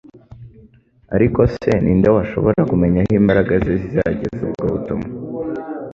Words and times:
ariko 1.15 1.39
se 1.55 1.71
ni 1.83 1.93
nde 1.97 2.09
washobora 2.15 2.61
kumenya 2.69 2.97
aho 3.03 3.13
imbaraga 3.21 3.53
ze 3.63 3.73
zizageza 3.81 4.39
ubwo 4.47 4.63
butumwa? 4.73 5.07